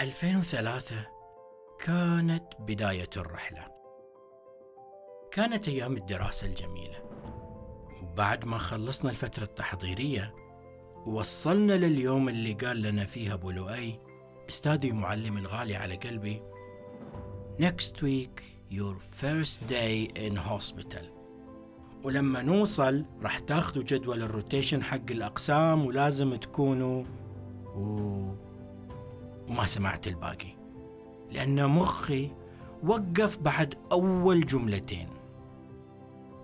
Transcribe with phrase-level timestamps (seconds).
[0.00, 0.94] 2003
[1.84, 3.66] كانت بداية الرحلة.
[5.32, 7.04] كانت أيام الدراسة الجميلة.
[8.02, 10.34] وبعد ما خلصنا الفترة التحضيرية
[11.06, 14.00] وصلنا لليوم اللي قال لنا فيه أبو لؤي
[14.48, 16.42] أستاذي ومعلمي الغالي على قلبي
[17.58, 21.04] Next week your first day in hospital.
[22.04, 27.04] ولما نوصل راح تاخذوا جدول الروتيشن حق الأقسام ولازم تكونوا
[27.76, 28.43] و...
[29.48, 30.56] وما سمعت الباقي.
[31.32, 32.30] لأن مخي
[32.82, 35.08] وقف بعد أول جملتين.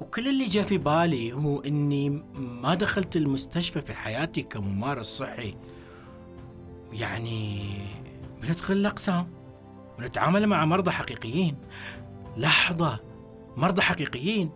[0.00, 5.56] وكل اللي جاء في بالي هو إني ما دخلت المستشفى في حياتي كممارس صحي.
[6.92, 7.68] يعني
[8.42, 9.28] بندخل الأقسام
[9.98, 11.56] ونتعامل مع مرضى حقيقيين.
[12.36, 13.00] لحظة
[13.56, 14.50] مرضى حقيقيين.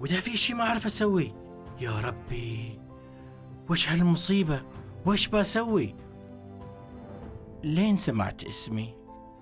[0.00, 1.34] وإذا في شيء ما أعرف أسوي
[1.80, 2.78] يا ربي
[3.70, 4.62] وش هالمصيبة؟
[5.06, 5.94] وش بسوي؟
[7.64, 8.94] لين سمعت اسمي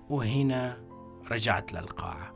[0.09, 0.77] وهنا
[1.31, 2.35] رجعت للقاعة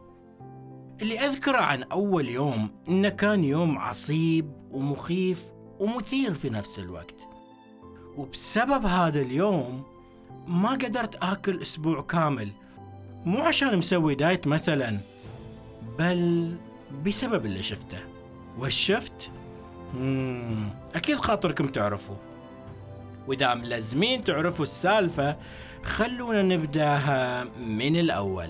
[1.02, 5.46] اللي أذكره عن أول يوم إنه كان يوم عصيب ومخيف
[5.80, 7.16] ومثير في نفس الوقت
[8.18, 9.84] وبسبب هذا اليوم
[10.48, 12.50] ما قدرت آكل أسبوع كامل
[13.26, 14.98] مو عشان مسوي دايت مثلا
[16.00, 16.56] بل
[17.06, 17.98] بسبب اللي شفته
[18.60, 19.30] وش شفت؟
[19.94, 20.70] مم.
[20.96, 22.16] أكيد خاطركم تعرفوا
[23.28, 25.38] وإذا ملزمين تعرفوا السالفة
[25.84, 28.50] خلونا نبداها من الأول.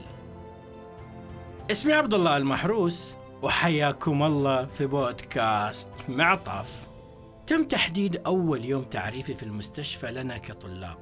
[1.72, 6.88] اسمي عبد الله المحروس وحياكم الله في بودكاست معطف
[7.48, 10.98] تم تحديد أول يوم تعريفي في المستشفى لنا كطلاب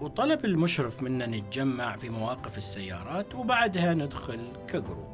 [0.00, 5.10] وطلب المشرف منا نتجمع في مواقف السيارات وبعدها ندخل كجروب.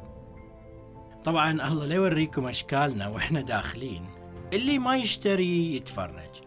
[1.25, 4.05] طبعا الله لا يوريكم أشكالنا وإحنا داخلين
[4.53, 6.41] اللي ما يشتري يتفرج.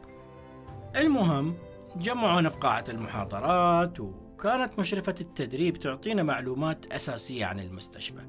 [0.97, 1.55] المهم
[1.97, 8.27] جمعونا في قاعة المحاضرات وكانت مشرفة التدريب تعطينا معلومات أساسية عن المستشفى.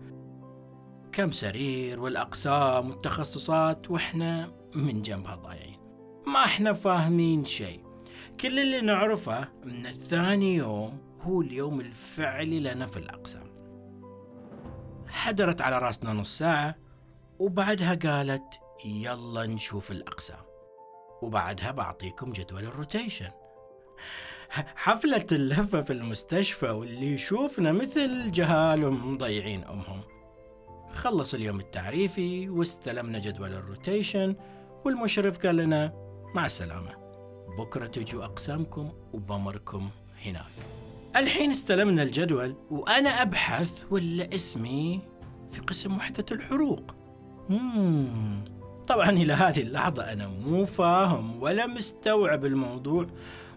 [1.11, 5.79] كم سرير والأقسام والتخصصات وإحنا من جنبها ضايعين.
[6.27, 7.85] ما إحنا فاهمين شيء.
[8.39, 13.51] كل اللي نعرفه من الثاني يوم هو اليوم الفعلي لنا في الأقسام.
[15.07, 16.75] حضرت على راسنا نص ساعة
[17.39, 20.45] وبعدها قالت يلا نشوف الأقسام.
[21.21, 23.31] وبعدها بعطيكم جدول ال rotation.
[24.75, 30.01] حفلة اللفة في المستشفى واللي يشوفنا مثل جهال ومضيعين أمهم.
[30.93, 34.35] خلص اليوم التعريفي واستلمنا جدول ال rotation
[34.85, 35.93] والمشرف قال لنا
[36.35, 36.95] مع السلامة.
[37.57, 39.89] بكرة تجوا أقسامكم وبمركم
[40.25, 40.51] هناك.
[41.15, 44.99] الحين استلمنا الجدول وأنا أبحث ولا اسمي
[45.51, 46.95] في قسم وحدة الحروق.
[47.49, 48.43] مم.
[48.87, 53.07] طبعا إلى هذه اللحظة أنا مو فاهم ولا مستوعب الموضوع.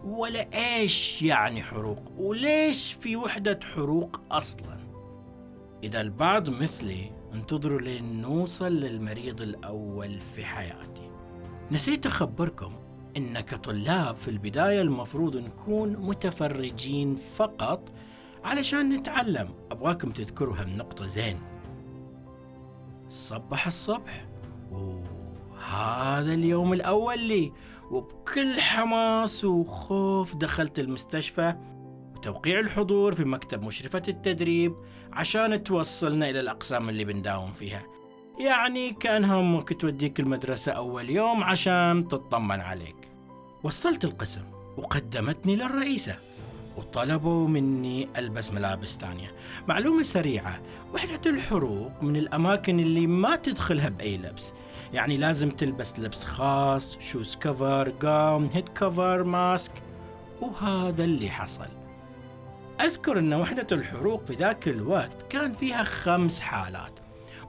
[0.05, 4.79] ولا إيش يعني حروق؟ وليش في وحدة حروق أصلا؟
[5.85, 11.11] إذا البعض مثلي انتظروا لين نوصل للمريض الأول في حياتي.
[11.71, 12.73] نسيت أخبركم
[13.17, 17.89] إن كطلاب في البداية المفروض نكون متفرجين فقط
[18.45, 19.49] علشان نتعلم.
[19.73, 21.39] أبغاكم تذكروا هالنقطة زين.
[23.09, 24.27] صبح الصبح.
[24.71, 27.53] وهذا اليوم الأول لي.
[27.91, 31.55] وبكل حماس وخوف دخلت المستشفى
[32.23, 34.75] توقيع الحضور في مكتب مشرفة التدريب
[35.13, 37.83] عشان توصلنا إلى الأقسام اللي بنداوم فيها.
[38.39, 42.97] يعني كأنها أمك توديك المدرسة أول يوم عشان تطمن عليك.
[43.63, 44.43] وصلت القسم
[44.77, 46.17] وقدمتني للرئيسة
[46.77, 49.33] وطلبوا مني ألبس ملابس ثانية
[49.69, 50.61] معلومة سريعة
[50.95, 54.53] وحدة الحروق من الأماكن اللي ما تدخلها بأي لبس.
[54.93, 59.73] يعني لازم تلبس لبس خاص شوز كفر قام هيد كفر ماسك
[60.41, 61.69] وهذا اللي حصل.
[62.81, 66.93] أذكر أن وحدة الحروق في ذاك الوقت كان فيها خمس حالات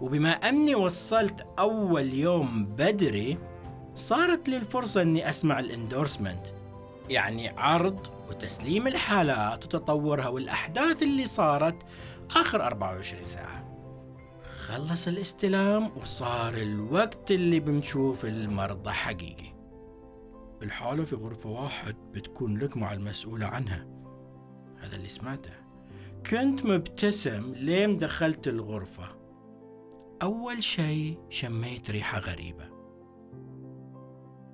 [0.01, 3.38] وبما أني وصلت أول يوم بدري
[3.96, 6.46] صارت لي الفرصة أني أسمع الإندورسمنت
[7.09, 11.76] يعني عرض وتسليم الحالات وتطورها والأحداث اللي صارت
[12.35, 13.65] آخر 24 ساعة.
[14.75, 19.55] خلص الاستلام وصار الوقت اللي بنشوف المرضى حقيقي.
[20.61, 23.87] الحالة في غرفة واحد بتكون لك مع المسؤولة عنها.
[24.77, 25.51] هذا اللي سمعته.
[26.29, 29.16] كنت مبتسم لين دخلت الغرفة.
[30.22, 32.69] أول شيء شميت ريحة غريبة.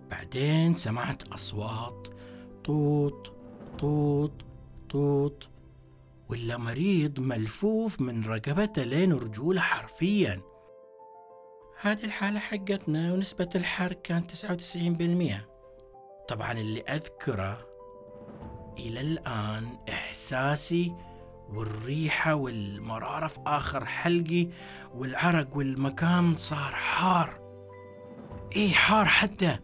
[0.09, 2.07] بعدين سمعت أصوات
[2.63, 3.33] طوط
[3.79, 4.31] طوط
[4.89, 5.50] طوط.
[6.31, 10.42] ولا مريض ملفوف من رقبته لين رجوله حرفيا.
[11.81, 15.48] هذه الحالة حقتنا ونسبة الحرق كانت 99%
[16.28, 17.68] طبعا اللي أذكره
[18.80, 20.95] إلى الآن إحساسي
[21.50, 24.48] والريحة والمرارة في آخر حلقي
[24.95, 27.42] والعرق والمكان صار حار.
[28.56, 29.60] إيه حار حتى.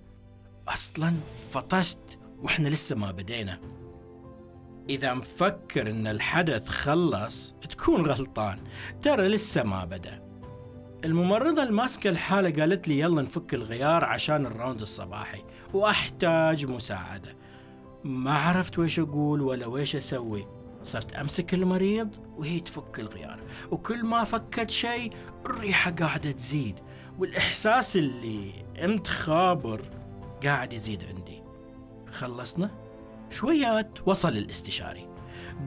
[0.68, 1.14] أصلا
[1.52, 3.77] فطست وإحنا لسه ما بدينا.
[4.90, 8.60] إذا مفكر إن الحدث خلص تكون غلطان.
[9.02, 10.24] ترى لسه ما بدأ.
[11.06, 15.44] الممرضة الماسكة الحالة قالت لي يلا نفك الغيار عشان الراوند الصباحي.
[15.74, 17.36] وأحتاج مساعدة.
[18.04, 20.48] ما عرفت ويش أقول ولا ويش أسوي.
[20.84, 23.40] صرت أمسك المريض وهي تفك الغيار.
[23.72, 25.14] وكل ما فكت شيء
[25.46, 26.76] الريحة قاعدة تزيد.
[27.20, 28.52] والإحساس اللي
[28.84, 29.82] أنت خابر
[30.44, 31.44] قاعد يزيد عندي.
[32.12, 32.87] خلصنا؟
[33.30, 35.08] شويات وصل الاستشاري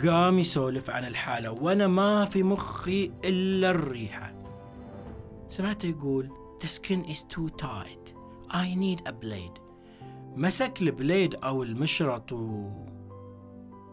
[0.04, 4.34] قام يسولف عن الحالة وأنا ما في مخي إلا الريحة.
[5.48, 6.30] سمعته يقول
[6.62, 8.14] The skin is too tight.
[8.50, 9.60] I need a blade.
[10.36, 12.70] مسك البليد أو المشرط و...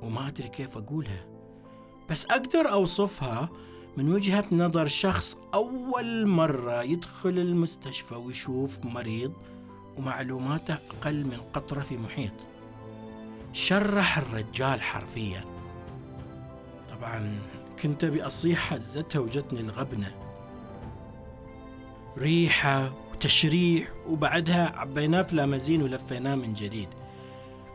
[0.02, 1.26] وما أدري كيف أقولها.
[2.10, 3.50] بس أقدر أوصفها
[3.98, 9.34] من وجهة نظر شخص أول مرة يدخل المستشفى ويشوف مريض
[9.98, 12.32] ومعلوماته أقل من قطرة في محيط.
[13.58, 15.44] شرح الرجال حرفيا.
[16.90, 17.40] طبعا
[17.82, 20.12] كنت أبي أصيح حزتها وجتني الغبنة.
[22.18, 26.90] ريحة وتشريح وبعدها عبيناه في لامازين ولفيناه من جديد.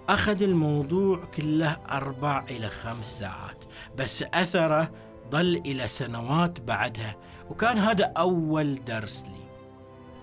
[0.09, 3.65] أخذ الموضوع كله أربع إلى خمس ساعات
[3.99, 4.91] بس أثره
[5.31, 7.17] ظل إلى سنوات بعدها
[7.51, 9.43] وكان هذا أول درس لي.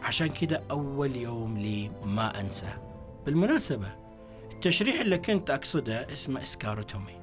[0.03, 2.77] عشان كده أول يوم لي ما أنساه.
[3.25, 4.08] بالمناسبة
[4.59, 7.21] التشريح اللي كنت أقصده اسمه إسكاروتومي.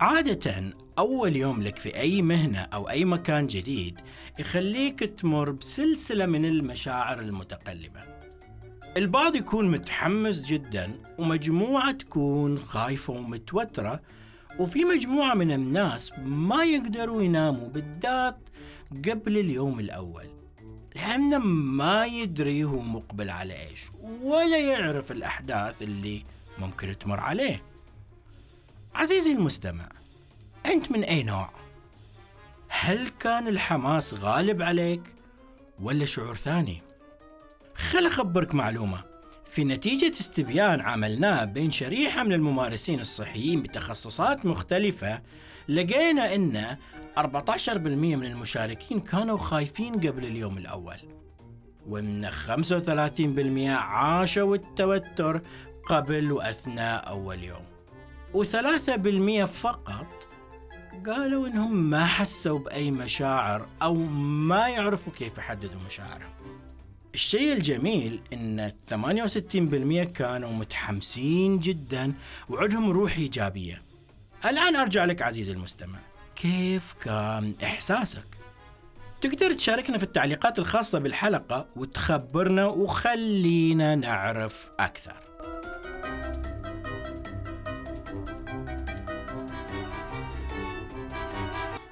[0.00, 4.00] عادة أول يوم لك في أي مهنة أو أي مكان جديد
[4.38, 8.00] يخليك تمر بسلسلة من المشاعر المتقلبة.
[8.96, 14.00] البعض يكون متحمس جدا ومجموعة تكون خايفة ومتوترة
[14.58, 18.38] وفي مجموعة من الناس ما يقدروا يناموا بالذات
[19.08, 20.26] قبل اليوم الأول
[20.94, 23.90] لأنه ما يدري هو مقبل على إيش
[24.22, 26.24] ولا يعرف الأحداث اللي
[26.58, 27.62] ممكن تمر عليه
[28.94, 29.88] عزيزي المستمع
[30.66, 31.50] أنت من أي نوع؟
[32.68, 35.14] هل كان الحماس غالب عليك
[35.80, 36.82] ولا شعور ثاني؟
[37.74, 39.11] خل أخبرك معلومة
[39.52, 45.22] في نتيجة استبيان عملناه بين شريحة من الممارسين الصحيين بتخصصات مختلفة
[45.68, 46.76] لقينا أن
[47.18, 50.96] 14% من المشاركين كانوا خايفين قبل اليوم الأول
[51.86, 55.40] ومن 35% عاشوا التوتر
[55.86, 57.64] قبل وأثناء أول يوم
[58.34, 60.26] وثلاثة بالمية فقط
[61.06, 66.32] قالوا إنهم ما حسوا بأي مشاعر أو ما يعرفوا كيف يحددوا مشاعرهم.
[67.14, 72.12] الشيء الجميل إن 68% كانوا متحمسين جدا
[72.48, 73.82] وعندهم روح إيجابية.
[74.44, 75.98] الآن أرجع لك عزيزي المستمع،
[76.36, 78.26] كيف كان إحساسك؟
[79.20, 85.16] تقدر تشاركنا في التعليقات الخاصة بالحلقة وتخبرنا وخلينا نعرف أكثر.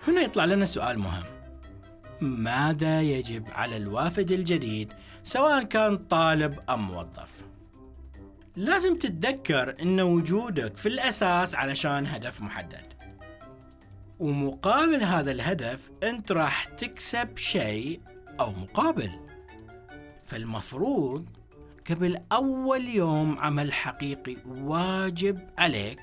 [0.08, 1.24] هنا يطلع لنا سؤال مهم.
[2.20, 4.92] ماذا يجب على الوافد الجديد
[5.30, 7.44] سواء كان طالب أم موظف.
[8.56, 12.86] لازم تتذكر أن وجودك في الأساس علشان هدف محدد.
[14.18, 18.00] ومقابل هذا الهدف أنت راح تكسب شيء
[18.40, 19.10] أو مقابل.
[20.26, 21.28] فالمفروض
[21.90, 26.00] قبل أول يوم عمل حقيقي واجب عليك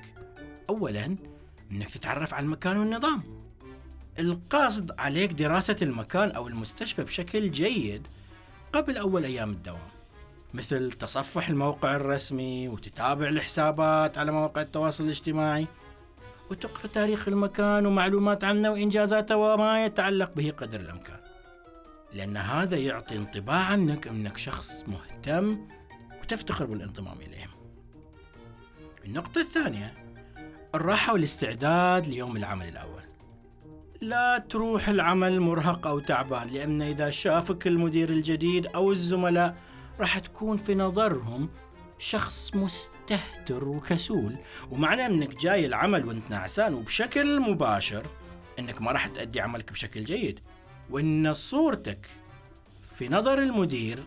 [0.70, 1.16] أولا
[1.72, 3.22] أنك تتعرف على المكان والنظام.
[4.18, 8.08] القصد عليك دراسة المكان أو المستشفى بشكل جيد
[8.72, 9.88] قبل أول أيام الدوام
[10.54, 15.66] مثل تصفح الموقع الرسمي وتتابع الحسابات على مواقع التواصل الاجتماعي
[16.50, 21.20] وتقرأ تاريخ المكان ومعلومات عنه وإنجازاته وما يتعلق به قدر الإمكان.
[22.12, 25.58] لأن هذا يعطي انطباع عنك أنك شخص مهتم
[26.22, 27.50] وتفتخر بالانضمام إليهم.
[29.04, 29.94] النقطة الثانية
[30.74, 33.07] الراحة والاستعداد ليوم العمل الأول.
[34.00, 39.56] لا تروح العمل مرهق أو تعبان لأن إذا شافك المدير الجديد أو الزملاء
[40.00, 41.48] راح تكون في نظرهم
[41.98, 44.36] شخص مستهتر وكسول.
[44.70, 48.06] ومعنى أنك جاي العمل وأنت نعسان وبشكل مباشر
[48.58, 50.40] أنك ما راح تأدي عملك بشكل جيد.
[50.90, 52.06] وأن صورتك
[52.94, 53.98] في نظر المدير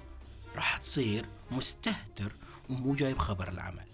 [0.56, 2.36] راح تصير مستهتر
[2.70, 3.86] ومو جايب خبر العمل.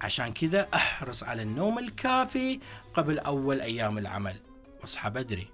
[0.00, 2.60] عشان كذا أحرص على النوم الكافي
[2.94, 4.36] قبل أول أيام العمل.
[4.82, 5.48] واصحى بدري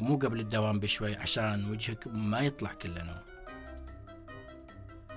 [0.00, 3.28] مو قبل الدوام بشوي عشان وجهك ما يطلع كله نوم.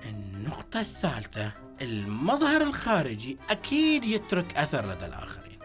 [0.04, 1.52] النقطة الثالثة
[1.82, 5.58] المظهر الخارجي أكيد يترك أثر لدى الآخرين.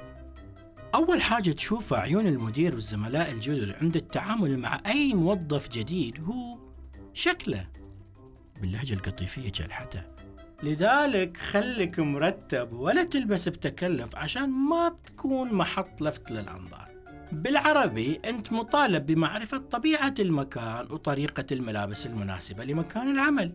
[0.96, 6.60] أول حاجة تشوفها عيون المدير والزملاء الجدد عند التعامل مع أي موظف جديد هو
[7.14, 7.68] شكله.
[8.62, 10.02] باللهجة القطيفية جلحته
[10.64, 16.97] لذلك خليك مرتب ولا تلبس بتكلف عشان ما تكون محط لفت للأنظار.
[17.32, 23.52] بالعربي أنت مطالب بمعرفة طبيعة المكان وطريقة الملابس المناسبة لمكان العمل.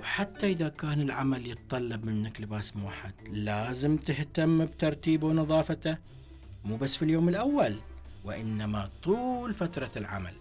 [0.00, 5.96] وحتى إذا كان العمل يتطلب منك لباس موحد لازم تهتم بترتيبه ونظافته.
[6.64, 7.76] مو بس في اليوم الأول
[8.24, 10.32] وإنما طول فترة العمل.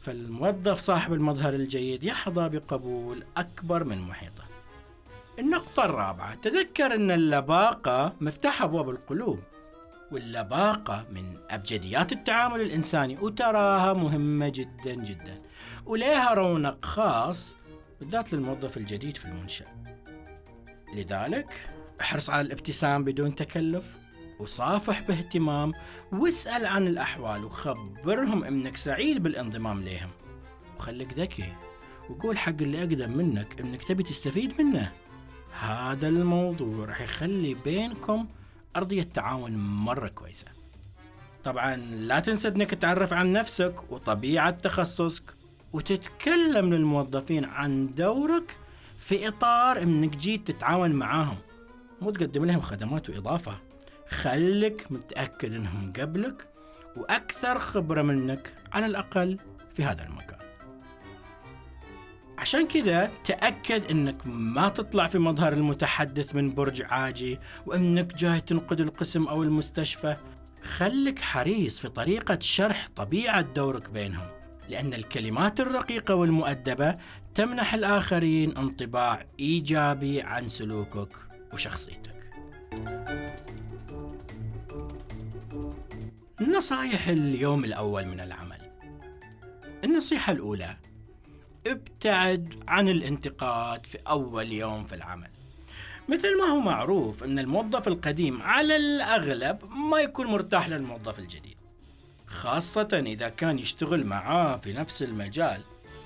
[0.00, 4.44] فالموظف صاحب المظهر الجيد يحظى بقبول أكبر من محيطه.
[5.38, 9.38] النقطة الرابعة تذكر أن اللباقة مفتاح أبواب القلوب.
[10.12, 15.42] واللباقة من أبجديات التعامل الإنساني وتراها مهمة جدا جدا.
[15.86, 17.56] ولها رونق خاص
[18.00, 19.64] بالذات للموظف الجديد في المنشأ.
[20.94, 21.70] لذلك
[22.00, 23.84] احرص على الابتسام بدون تكلف
[24.38, 25.72] وصافح باهتمام
[26.12, 30.10] واسأل عن الأحوال وخبرهم إنك سعيد بالانضمام لهم
[30.76, 31.52] وخليك ذكي
[32.10, 34.92] وقول حق اللي أقدم منك إنك تبي تستفيد منه.
[35.60, 38.26] هذا الموضوع راح يخلي بينكم
[38.76, 40.46] أرضية تعاون مرة كويسة.
[41.44, 45.34] طبعا لا تنسى إنك تعرف عن نفسك وطبيعة تخصصك
[45.72, 48.56] وتتكلم للموظفين عن دورك
[48.98, 51.36] في إطار إنك جيت تتعاون معاهم
[52.02, 53.58] مو تقدم لهم خدمات وإضافة.
[54.08, 56.48] خلك متأكد إنهم قبلك
[56.96, 59.38] وأكثر خبرة منك على الأقل
[59.76, 60.33] في هذا المكان.
[62.38, 68.80] عشان كذا تأكد إنك ما تطلع في مظهر المتحدث من برج عاجي وإنك جاي تنقد
[68.80, 70.16] القسم أو المستشفى.
[70.62, 74.28] خلك حريص في طريقة شرح طبيعة دورك بينهم
[74.68, 76.96] لأن الكلمات الرقيقة والمؤدبة
[77.34, 81.08] تمنح الآخرين انطباع إيجابي عن سلوكك
[81.52, 82.30] وشخصيتك.
[86.40, 88.58] نصائح اليوم الأول من العمل.
[89.84, 90.76] النصيحة الأولى
[91.66, 95.30] ابتعد عن الانتقاد في أول يوم في العمل.
[96.08, 99.58] مثل ما هو معروف أن الموظف القديم على الأغلب
[99.90, 101.56] ما يكون مرتاح للموظف الجديد
[102.26, 105.60] خاصة إذا كان يشتغل معاه في نفس المجال.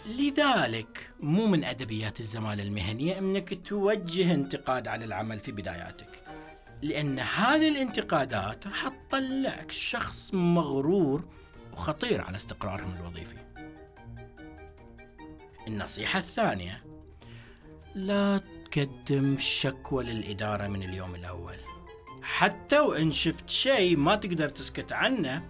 [0.06, 6.22] لذلك مو من أدبيات الزمالة المهنية أنك توجه انتقاد على العمل في بداياتك
[6.82, 11.24] لأن هذه الانتقادات راح تطلعك شخص مغرور
[11.72, 13.47] وخطير على استقرارهم الوظيفي.
[15.68, 16.84] النصيحة الثانية.
[17.94, 21.54] لا تقدم شكوى للإدارة من اليوم الأول.
[22.22, 25.42] حتى وإن شفت شيء ما تقدر تسكت عنه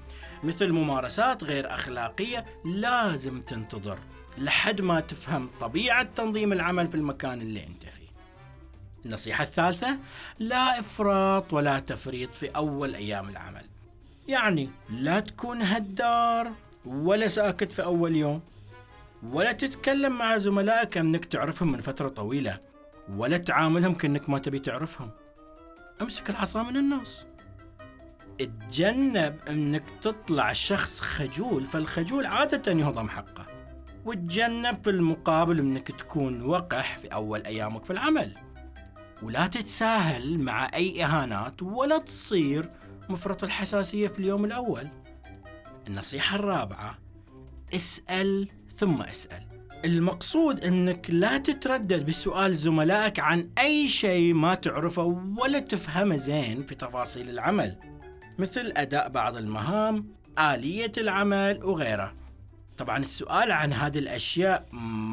[0.44, 3.98] مثل ممارسات غير أخلاقية لازم تنتظر
[4.38, 8.08] لحد ما تفهم طبيعة تنظيم العمل في المكان اللي أنت فيه.
[9.06, 9.98] النصيحة الثالثة
[10.38, 13.64] لا إفراط ولا تفريط في أول أيام العمل.
[14.28, 16.52] يعني لا تكون هدار
[16.86, 18.40] ولا ساكت في أول يوم.
[19.22, 22.60] ولا تتكلم مع زملائك إنك تعرفهم من فترة طويلة
[23.16, 25.10] ولا تعاملهم كأنك ما تبي تعرفهم.
[26.02, 27.26] أمسك العصا من النص
[28.40, 33.46] اتجنب إنك تطلع شخص خجول فالخجول عادة يهضم حقه.
[34.04, 38.36] وتجنب في المقابل إنك تكون وقح في أول أيامك في العمل.
[39.22, 42.70] ولا تتساهل مع أي إهانات ولا تصير
[43.08, 44.88] مفرط الحساسية في اليوم الأول.
[45.88, 46.98] النصيحة الرابعة
[47.74, 49.42] اسأل ثم أسأل.
[49.84, 56.74] المقصود إنك لا تتردد بسؤال زملائك عن أي شيء ما تعرفه ولا تفهمه زين في
[56.74, 57.76] تفاصيل العمل
[58.38, 60.06] مثل أداء بعض المهام
[60.38, 62.14] آلية العمل وغيره.
[62.78, 64.66] طبعا السؤال عن هذه الأشياء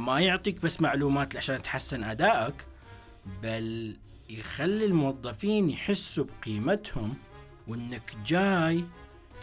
[0.06, 2.66] ما يعطيك بس معلومات عشان تحسن أدائك
[3.44, 3.98] بل
[4.30, 7.14] يخلي الموظفين يحسوا بقيمتهم
[7.68, 8.84] وإنك جاي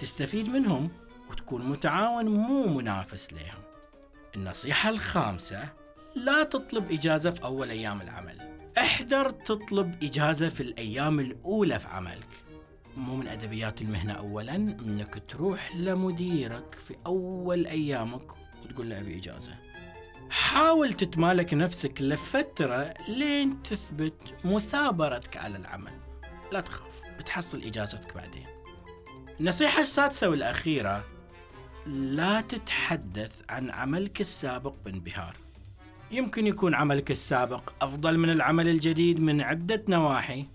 [0.00, 0.90] تستفيد منهم
[1.30, 3.71] وتكون متعاون مو منافس لهم.
[4.36, 5.68] النصيحة الخامسة
[6.14, 8.38] لا تطلب إجازة في أول أيام العمل.
[8.78, 12.28] احذر تطلب إجازة في الأيام الأولى في عملك.
[12.96, 18.32] مو من أدبيات المهنة أولا أنك تروح لمديرك في أول أيامك
[18.64, 19.54] وتقول له أبي إجازة.
[20.30, 25.92] حاول تتمالك نفسك لفترة لين تثبت مثابرتك على العمل.
[26.52, 28.46] لا تخاف بتحصل إجازتك بعدين.
[29.40, 31.04] النصيحة السادسة والأخيرة
[31.86, 35.36] لا تتحدث عن عملك السابق بانبهار
[36.10, 40.46] يمكن يكون عملك السابق أفضل من العمل الجديد من عدة نواحي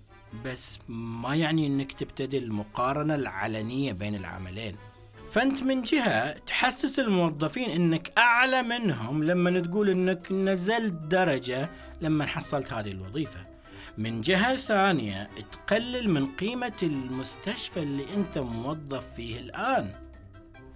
[0.46, 4.76] بس ما يعني أنك تبتدي المقارنة العلنية بين العملين
[5.32, 11.70] فأنت من جهة تحسس الموظفين إنك أعلى منهم لما تقول إنك نزلت درجة
[12.02, 13.40] لما حصلت هذه الوظيفة.
[13.98, 20.07] من جهة ثانية تقلل من قيمة المستشفى اللي أنت موظف فيه الآن.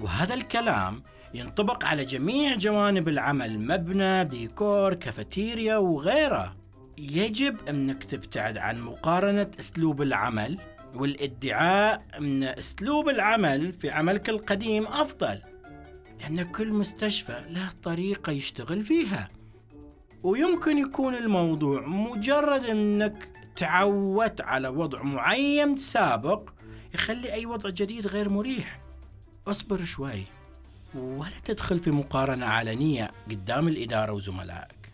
[0.02, 1.04] وهذا الكلام
[1.34, 6.56] ينطبق على جميع جوانب العمل مبنى ديكور كافيتيريا وغيره.
[6.98, 10.58] يجب انك تبتعد عن مقارنة أسلوب العمل
[10.96, 15.42] والادعاء أن أسلوب العمل في عملك القديم أفضل
[16.22, 19.30] لأن كل مستشفى له طريقة يشتغل فيها.
[20.24, 26.50] ويمكن يكون الموضوع مجرد أنك تعودت على وضع معين سابق
[26.94, 28.81] يخلي أي وضع جديد غير مريح.
[29.48, 30.24] أصبر شوي
[30.96, 34.92] ولا تدخل في مقارنة علنية قدام الإدارة وزملائك.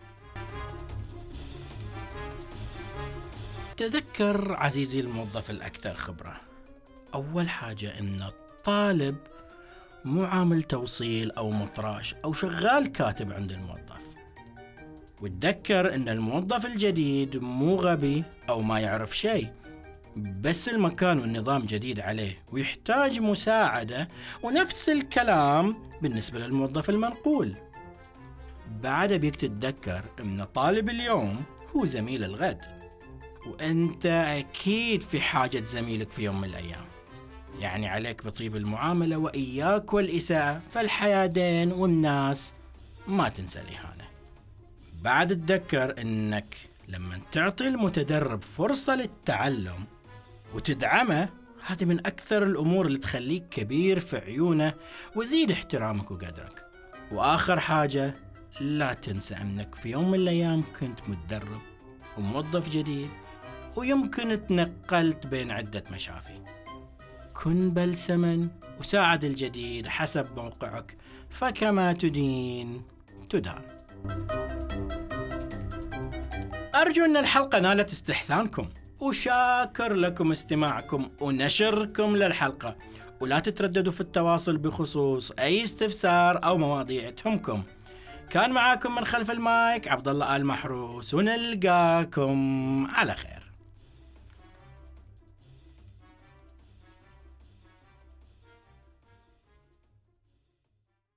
[3.76, 6.40] تذكر عزيزي الموظف الأكثر خبرة.
[7.14, 9.16] أول حاجة أن الطالب
[10.04, 14.08] مو عامل توصيل أو مطراش أو شغال كاتب عند الموظف.
[15.20, 19.52] وتذكر أن الموظف الجديد مو غبي أو ما يعرف شيء.
[20.18, 24.08] بس المكان والنظام جديد عليه ويحتاج مساعدة
[24.42, 27.54] ونفس الكلام بالنسبة للموظف المنقول.
[28.82, 31.42] بعد بيك تتذكر أن طالب اليوم
[31.76, 32.60] هو زميل الغد.
[33.46, 36.84] وأنت أكيد في حاجة زميلك في يوم من الأيام.
[37.60, 42.54] يعني عليك بطيب المعاملة وإياك والإساءة فالحياة دين والناس
[43.06, 44.04] ما تنسى الإهانة.
[45.02, 46.56] بعد تذكر إنك
[46.88, 49.84] لما تعطي المتدرب فرصة للتعلم
[50.54, 51.28] وتدعمه
[51.66, 54.74] هذه من أكثر الأمور اللي تخليك كبير في عيونه
[55.16, 56.64] وزيد احترامك وقدرك.
[57.12, 58.14] وآخر حاجة
[58.60, 61.60] لا تنسى انك في يوم من الأيام كنت متدرب
[62.18, 63.10] وموظف جديد
[63.76, 66.42] ويمكن تنقلت بين عدة مشافي.
[67.34, 68.48] كن بلسما
[68.80, 70.96] وساعد الجديد حسب موقعك
[71.30, 72.82] فكما تدين
[73.30, 73.62] تدان.
[76.74, 78.68] أرجو أن الحلقة نالت استحسانكم.
[79.00, 82.76] وشاكر لكم استماعكم ونشركم للحلقة.
[83.20, 87.62] ولا تترددوا في التواصل بخصوص أي استفسار أو مواضيع تهمكم.
[88.30, 93.37] كان معاكم من خلف المايك عبد الله آل محروس ونلقاكم على خير.